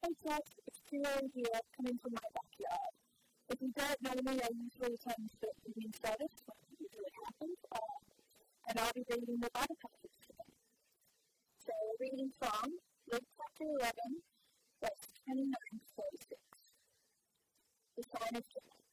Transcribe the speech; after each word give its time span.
Focus 0.00 0.48
is 0.64 0.80
two 0.88 1.04
ideas 1.04 1.64
coming 1.76 2.00
from 2.00 2.16
my 2.16 2.28
backyard. 2.32 2.92
If 3.52 3.60
you 3.60 3.68
don't 3.76 4.00
know 4.00 4.16
me, 4.32 4.40
I 4.40 4.48
usually 4.48 4.96
attend 4.96 5.28
church 5.36 5.60
evening 5.68 5.92
service, 5.92 6.36
which 6.40 6.64
usually 6.72 7.12
happens, 7.20 7.58
uh, 7.68 8.00
and 8.68 8.74
I'll 8.80 8.96
be 8.96 9.04
reading 9.12 9.44
the 9.44 9.52
Bible 9.52 9.76
passage 9.76 10.16
today. 10.24 10.52
So 11.60 11.76
reading 12.00 12.32
from 12.32 12.80
Luke 13.12 13.28
chapter 13.36 13.64
11, 13.68 14.24
verse 14.80 15.04
29 15.28 15.52
to 15.52 16.04
46. 16.32 16.40
The 18.00 18.04
sign 18.08 18.34
of 18.40 18.44
Jonah. 18.48 18.88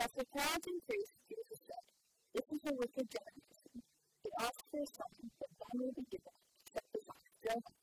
As 0.00 0.10
the 0.16 0.24
crowds 0.32 0.64
increased, 0.64 1.16
Jesus 1.28 1.60
said, 1.68 1.84
This 2.32 2.48
is 2.56 2.62
a 2.72 2.72
wicked 2.72 3.06
generation. 3.12 3.84
It 3.84 4.32
asks 4.40 4.64
for 4.72 4.80
a 4.80 4.88
sign, 4.88 5.28
but 5.36 5.50
none 5.60 5.76
will 5.76 5.92
be 5.92 6.08
given 6.08 6.32
except 6.64 6.88
the 6.96 7.04
sign 7.04 7.28
of 7.28 7.36
Jonah 7.44 7.77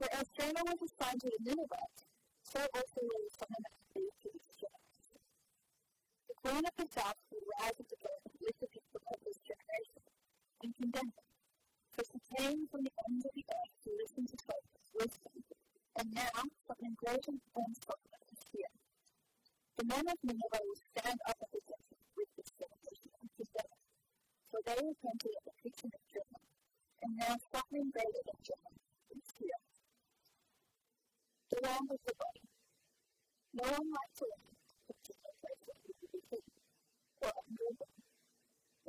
whereas 0.00 0.26
Jonah 0.32 0.64
was 0.64 0.80
assigned 0.80 1.20
to 1.20 1.28
the 1.28 1.40
Nineveh, 1.44 1.86
so 2.40 2.58
also 2.72 3.00
was 3.04 3.20
the 3.28 3.32
son 3.36 3.52
of 3.52 3.64
the 3.68 3.76
The 3.92 6.36
queen 6.40 6.64
of 6.64 6.72
the 6.80 6.88
south 6.88 7.20
will 7.28 7.44
rise 7.60 7.76
up 7.76 7.84
against 7.84 8.32
with 8.40 8.56
the 8.64 8.70
people 8.72 8.96
of 9.12 9.18
this 9.28 9.36
generation 9.44 10.00
and 10.64 10.72
condemn 10.72 11.12
them, 11.12 11.28
for 11.92 12.00
she 12.08 12.16
came 12.32 12.64
from 12.72 12.88
the 12.88 12.94
ends 12.96 13.28
of 13.28 13.32
the 13.36 13.44
earth 13.44 13.76
to 13.84 13.88
listen 14.00 14.24
to 14.24 14.36
Toph's 14.40 14.72
wisdom, 14.96 15.36
and 16.00 16.08
now 16.16 16.48
something 16.64 16.96
greater 16.96 17.36
than 17.36 17.76
Toph 17.84 18.08
is 18.32 18.40
here. 18.56 18.72
The 19.76 19.84
men 19.84 20.08
of 20.08 20.16
Nineveh 20.24 20.62
will 20.64 20.80
stand 20.80 21.20
up 21.28 21.44
against 21.44 21.92
with 22.16 22.30
this 22.40 22.48
generation 22.56 23.12
and 23.20 23.28
condemn 23.36 23.76
for 24.48 24.60
they 24.64 24.80
repented 24.80 25.32
at 25.36 25.44
the 25.44 25.52
preaching 25.60 25.92
of 25.92 26.00
Jonah, 26.08 26.44
and 27.04 27.12
now 27.20 27.36
something 27.52 27.92
greater 27.94 28.22
than 28.26 28.40
Jonah 28.42 28.69
man 31.70 31.86
is 31.94 32.02
the 32.04 32.14
body. 32.18 32.44
No 33.54 33.64
one 33.70 33.88
likes 33.94 34.20
it 34.26 34.34
which 34.90 35.04
is 35.14 35.18
a 35.30 35.32
place 35.40 35.64
of 35.70 35.78
beauty 35.86 36.20
or 37.20 37.30
a 37.30 37.40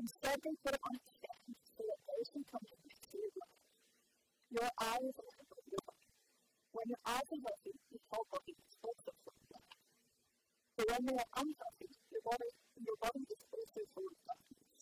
Instead, 0.01 0.37
they 0.41 0.53
put 0.65 0.75
on 0.81 0.93
a 0.97 1.03
stand 1.13 1.51
so 1.61 1.81
that 1.85 1.99
those 2.09 2.27
who 2.33 2.39
come 2.51 2.65
in 2.73 2.81
see 2.89 3.21
your 3.37 3.49
Your 4.57 4.69
eye 4.81 4.97
is 5.05 5.13
a 5.21 5.25
lamp 5.29 5.49
of 5.61 5.65
your 5.69 5.83
body. 5.85 6.09
When 6.73 6.85
your 6.89 7.01
eyes 7.05 7.27
are 7.37 7.41
healthy, 7.45 7.73
your 7.93 8.05
whole 8.09 8.25
body 8.33 8.53
is 8.57 8.73
also 8.81 9.09
full 9.21 9.37
of 9.45 9.61
But 10.73 10.85
when 10.89 11.01
they 11.05 11.17
are 11.21 11.31
unhealthy, 11.37 11.89
your 12.09 12.23
body, 12.25 12.49
your 12.81 12.97
body 12.97 13.21
is 13.29 13.41
also 13.53 13.81
full 13.93 14.07
of 14.09 14.17
darkness. 14.25 14.73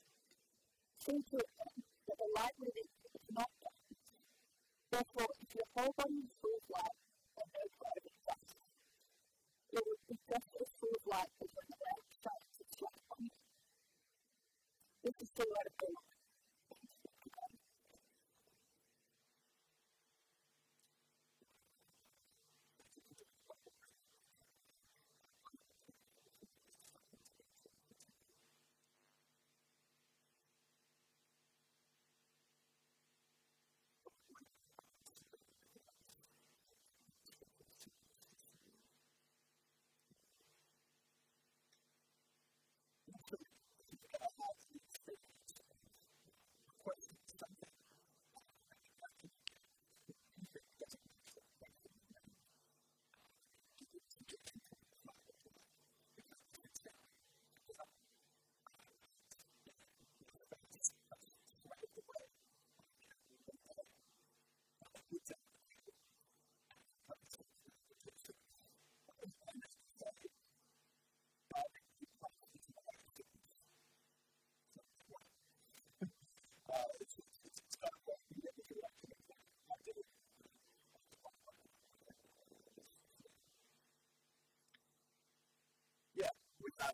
See 1.03 1.19
to 1.19 1.35
it 1.43 1.48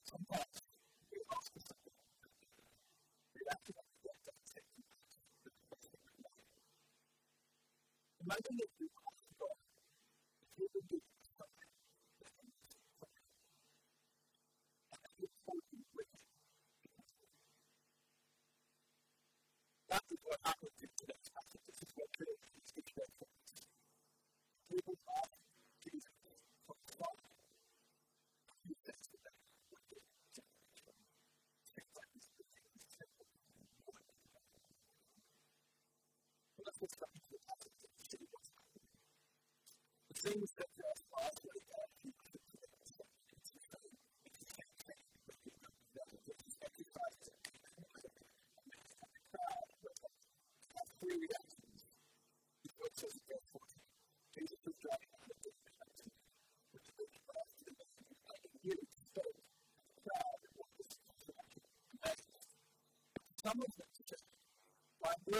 God 0.03 0.44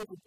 build 0.04 0.20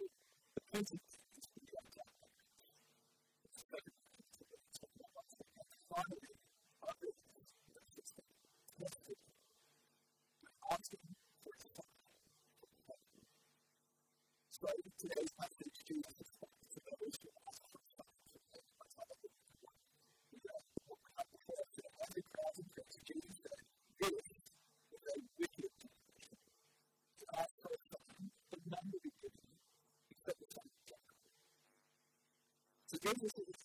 So 32.89 32.97
Jesus 33.05 33.29
is 33.37 33.45
this 33.45 33.61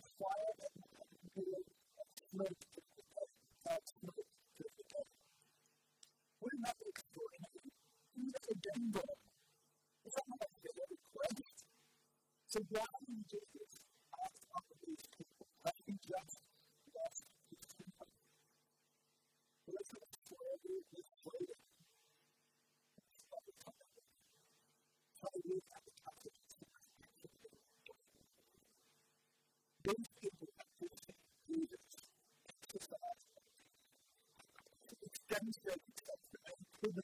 for 36.83 36.91
the 36.91 37.03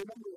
remember 0.00 0.27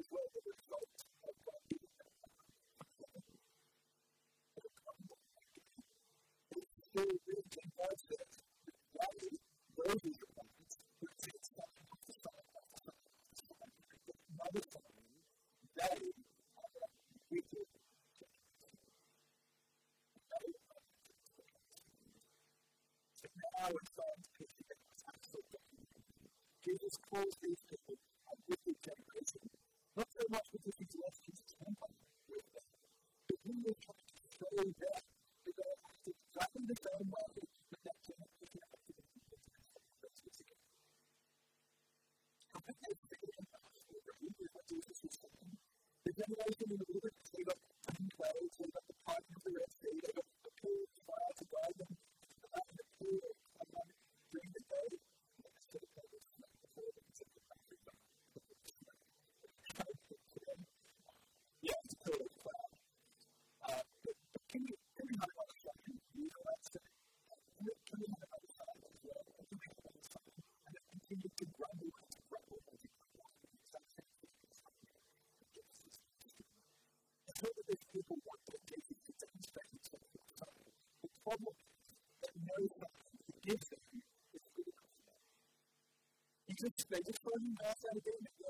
they 86.92 87.00
just 87.08 87.24
put 87.24 87.34
him 87.36 87.54
back 87.56 87.70
out 87.88 87.96
again. 87.96 88.41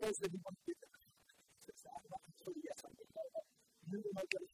those 0.00 0.16
that 0.18 0.32
he 0.32 0.40
wants 0.44 0.60
to 0.64 0.72
do. 0.72 0.88
It's 1.68 1.84
not 1.84 2.00
about 2.08 2.24
the 2.40 2.52
yes, 2.64 2.80
I'm 2.84 2.96
going 2.96 3.04
to 3.04 3.40
You 3.92 4.02
make 4.16 4.32
it 4.32 4.49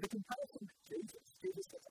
But 0.00 0.12
in 0.14 0.22
comparison, 0.22 0.68
Jesus, 0.86 1.34
Jesus 1.42 1.66
says, 1.66 1.86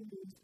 is 0.00 0.34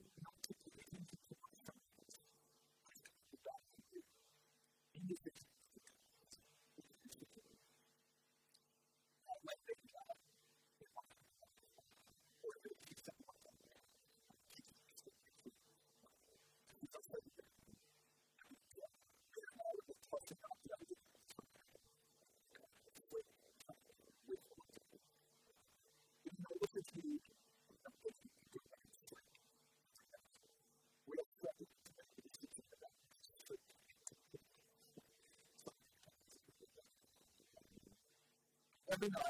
every 38.93 39.09
night. 39.09 39.21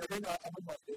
Every 0.00 0.20
night, 0.20 0.38
every 0.46 0.64
night. 0.66 0.89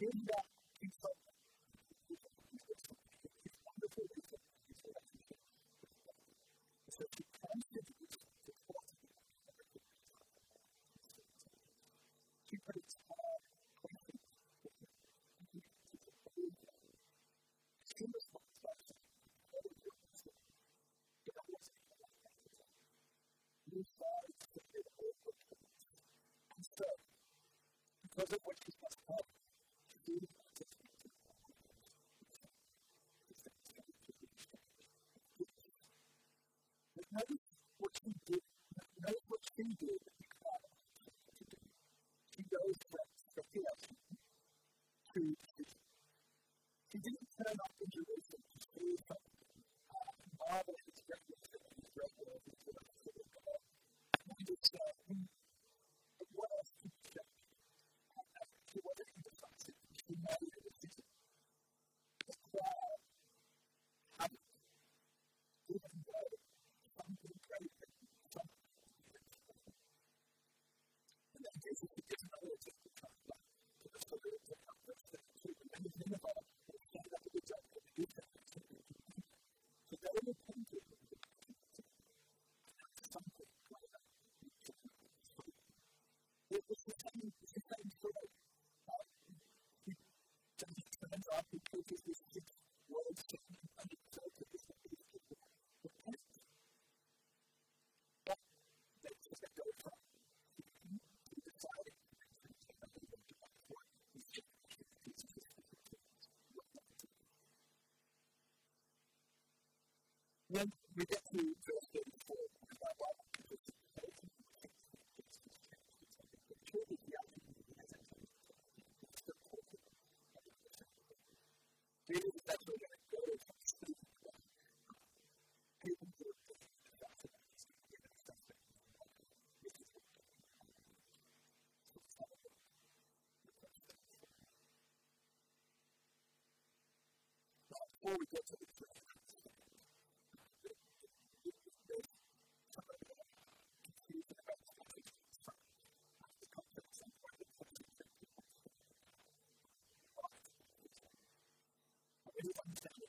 did 0.00 0.08
that 0.32 0.44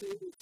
stable 0.00 0.32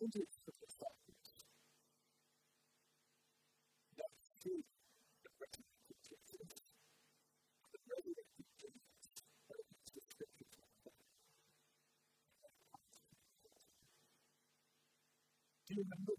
intended 0.00 0.28
Do 15.68 15.74
you 15.74 15.82
remember 15.90 16.12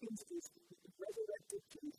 happens 0.00 0.22
is 0.30 0.50
that 0.54 0.76
the 0.84 0.90
resurrected 1.00 1.58
Jesus 1.70 1.98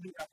me. 0.00 0.12
I 0.20 0.24